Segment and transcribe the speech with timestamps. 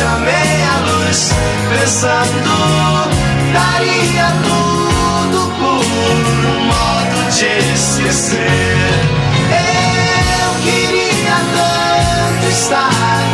[0.00, 1.30] meia-noite, à meia-luz,
[1.68, 3.10] pensando,
[3.52, 5.84] daria tudo por
[6.46, 8.38] um modo de esquecer.
[9.50, 13.29] Eu queria tanto estar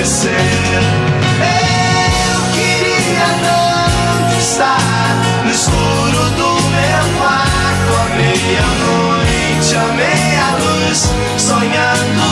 [0.00, 0.04] Eu
[2.52, 7.90] queria tanto estar no escuro do meu quarto.
[7.98, 10.98] À meia-noite, à meia-luz,
[11.36, 12.28] sonhando.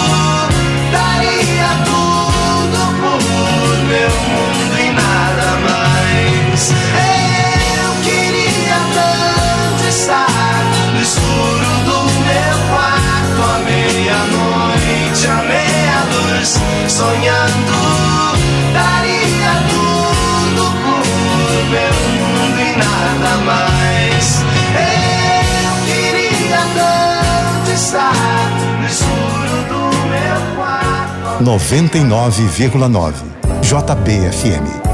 [0.93, 6.71] Daria tudo por meu mundo e nada mais.
[6.71, 10.63] Eu queria tanto estar
[10.95, 17.46] no escuro do meu quarto, à meia-noite, à meia-luz, sonhando.
[31.47, 33.15] 99,9
[33.63, 34.86] JBFM.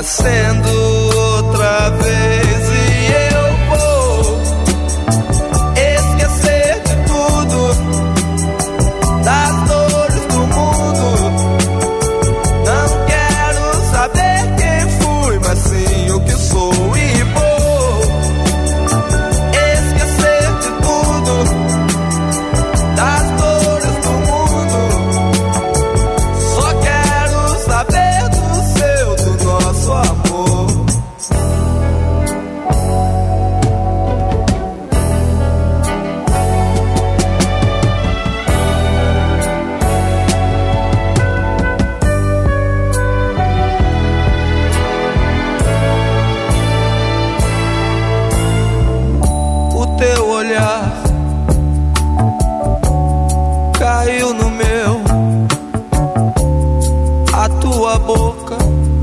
[0.00, 2.59] nascendo outra vez.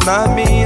[0.07, 0.56] not me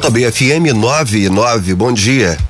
[0.00, 2.49] JBFM 99, bom dia.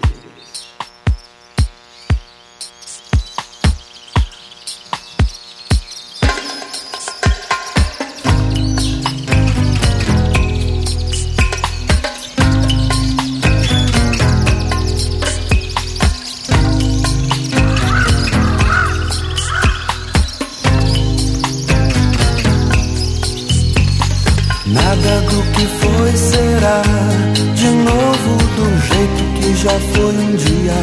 [29.63, 30.81] já foi um dia.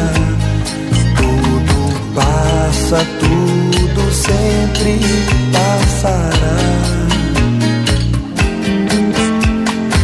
[1.17, 1.75] Tudo
[2.15, 4.99] passa, tudo sempre
[5.51, 6.59] passará.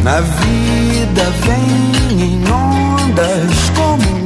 [0.04, 4.25] Na vida vem em ondas como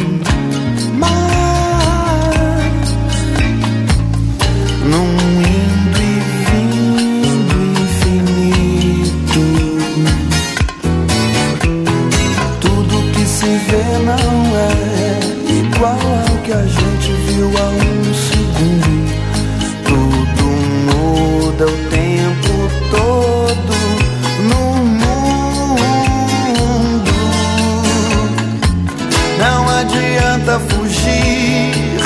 [30.70, 31.98] fugir,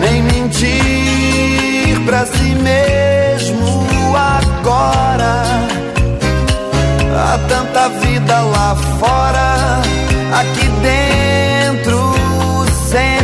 [0.00, 5.42] nem mentir pra si mesmo agora.
[7.14, 9.80] Há tanta vida lá fora,
[10.40, 12.12] aqui dentro
[12.90, 13.21] sempre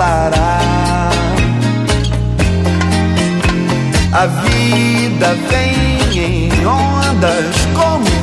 [0.00, 1.10] passará.
[4.12, 8.19] A vida vem em ondas como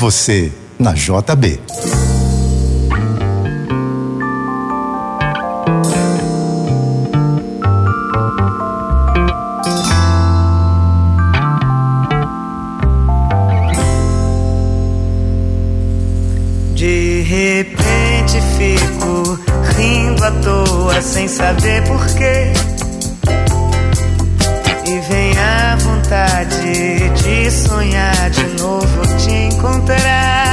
[0.00, 1.60] você na JB.
[16.74, 19.38] De repente fico
[19.76, 22.54] rindo à toa sem saber porquê.
[24.86, 29.09] E vem a vontade de sonhar de novo
[29.50, 30.49] encontrar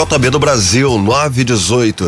[0.00, 2.06] JB do Brasil, 918.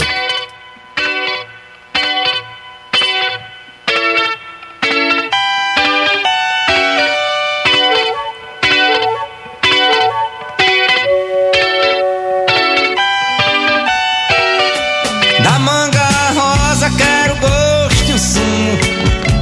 [15.43, 18.79] Da manga rosa quero gosto e o sumo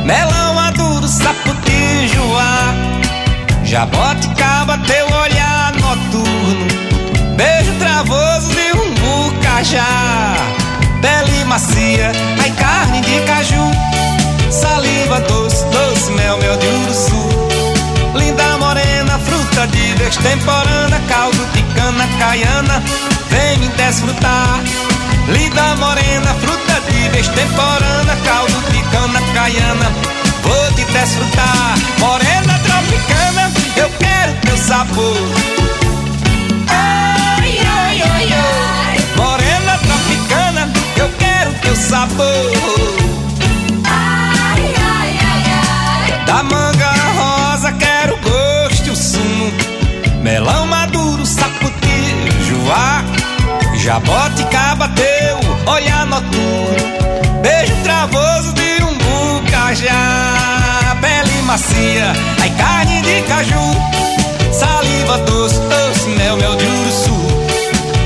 [0.05, 2.75] Melão maduro, saputijoá
[3.63, 4.10] Jaboticaba,
[11.03, 12.11] Pele macia,
[12.43, 13.71] ai carne de caju.
[14.51, 17.29] Saliva doce, doce, mel, mel de uruçu.
[18.15, 22.83] Linda morena, fruta de vez temporana Caldo de cana caiana,
[23.29, 24.61] vem me desfrutar.
[25.29, 29.93] Linda morena, fruta de vez temporana Caldo de cana caiana,
[30.43, 31.75] vou te desfrutar.
[31.99, 35.60] Morena tropicana, eu quero teu sabor
[42.01, 42.51] quero teu sabor
[46.27, 49.53] Da manga rosa quero gosto e o sumo.
[50.23, 53.05] Melão maduro, saputijoá
[53.75, 55.39] Jaboticaba teu,
[55.73, 63.77] olhar noturno Beijo travoso de um bucajá Pele macia, ai carne de caju
[64.53, 67.17] Saliva doce, doce, mel, mel de uruçu.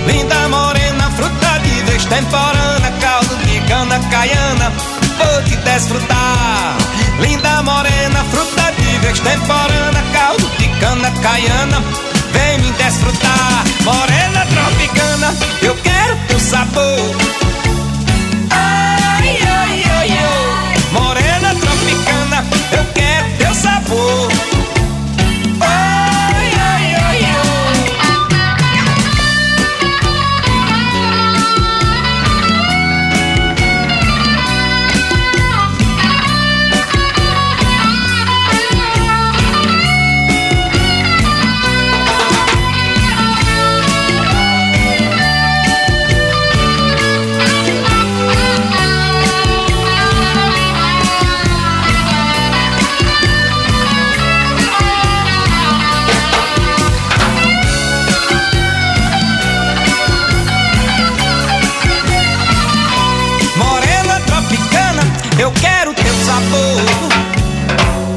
[0.06, 4.72] Linda morena, fruta de vez temporana Caldo de cana caiana,
[5.18, 6.76] vou te desfrutar.
[7.20, 11.82] Linda morena, fruta de vez temporana Caldo de cana caiana,
[12.32, 13.64] vem me desfrutar.
[13.82, 17.16] Morena tropicana, eu quero teu sabor
[66.34, 66.82] sabor.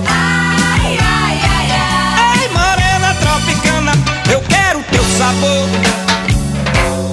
[0.07, 2.39] Ai, ai, ai, ai.
[2.39, 3.91] Ai, morena tropicana,
[4.31, 5.69] eu quero teu sabor.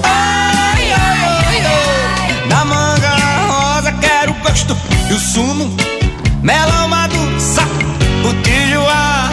[0.02, 2.48] Ai, ai, ai, ai.
[2.48, 3.16] Da manga
[3.48, 4.76] rosa quero o gosto
[5.10, 5.76] e o sumo.
[6.42, 9.30] Melão maduro, sapo, tijuá.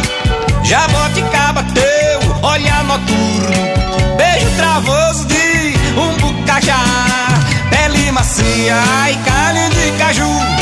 [0.63, 3.61] Jaboticaba teu, olhar noturno.
[4.17, 6.83] Beijo travoso de um bucajá.
[7.69, 8.75] Pele macia
[9.09, 10.60] e carne de caju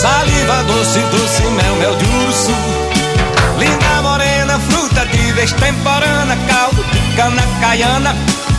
[0.00, 2.54] Saliva doce, doce, mel, mel de uruçu
[3.58, 8.16] Linda morena, fruta de vez temporana Caldo de cana caiana,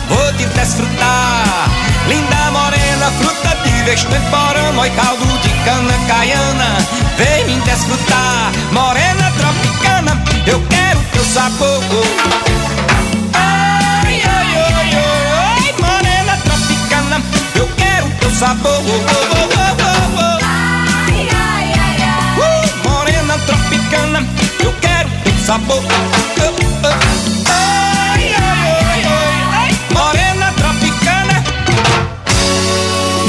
[0.08, 1.68] vou te desfrutar.
[2.06, 6.76] Linda morena, fruta de vez temporana Oi, caldo de cana caiana,
[7.18, 8.52] vem me desfrutar.
[8.70, 11.82] Morena tropicana, eu quero teu sabor.
[13.34, 14.94] Ai, ai, ai,
[15.58, 17.20] ai, morena tropicana,
[17.56, 19.41] eu quero teu sabor.
[25.52, 25.76] Sabor.
[25.76, 26.88] Oh.
[29.52, 31.44] Ai, morena tropicana.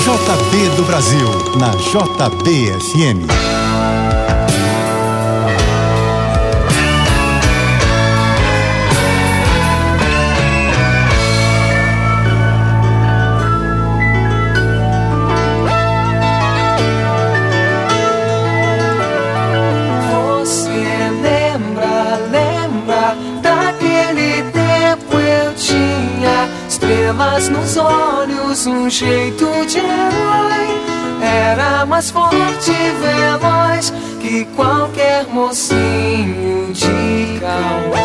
[0.04, 3.28] JB do Brasil, na JBFM.
[27.34, 30.84] Estrelas nos olhos, um jeito de herói.
[31.22, 38.04] Era mais forte e veloz que qualquer mocinho de cowboy.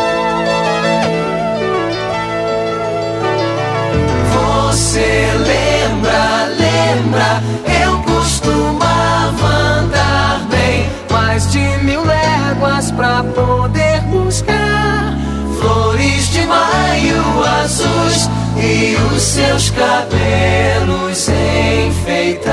[4.33, 7.43] Você lembra, lembra,
[7.83, 13.78] eu costumava andar bem mais de mil léguas pra poder
[17.69, 18.27] azuis
[18.57, 22.49] e os seus cabelos enfeitar.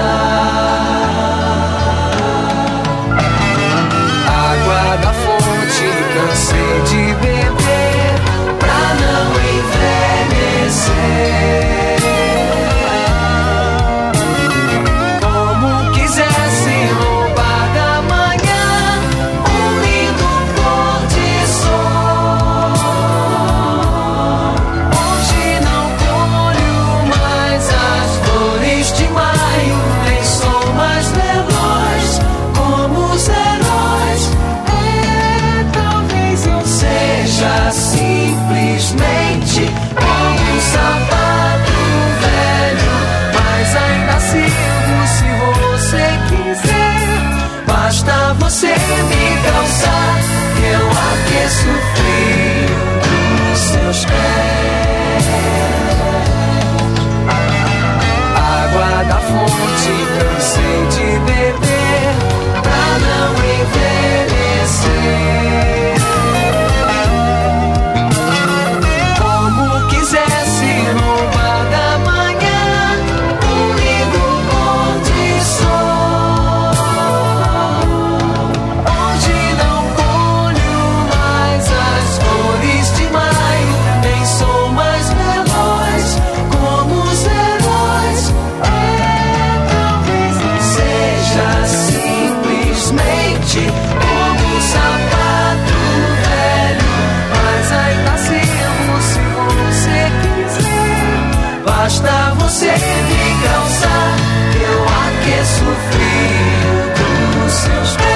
[101.86, 104.16] Basta você me calçar,
[104.60, 108.15] eu aqueço o frio dos seus pés.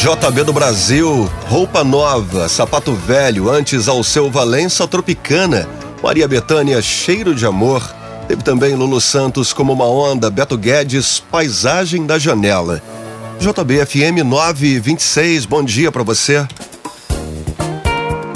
[0.00, 5.68] JB do Brasil, roupa nova, sapato velho, antes ao seu Valença Tropicana,
[6.02, 7.82] Maria Bethânia, cheiro de amor.
[8.26, 12.82] Teve também Lulu Santos como uma onda, Beto Guedes, paisagem da janela.
[13.38, 16.48] JBFM 926, bom dia pra você.